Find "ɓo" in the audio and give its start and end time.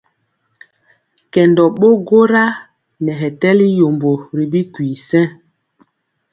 1.79-1.87